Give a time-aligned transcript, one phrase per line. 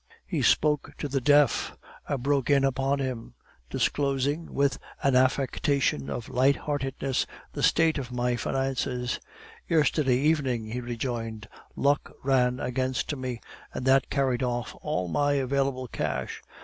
[0.25, 1.77] "He spoke to the deaf.
[2.09, 3.35] I broke in upon him,
[3.69, 9.19] disclosing, with an affectation of light heartedness, the state of my finances.
[9.67, 13.41] "'Yesterday evening,' he rejoined, 'luck ran against me,
[13.75, 16.41] and that carried off all my available cash.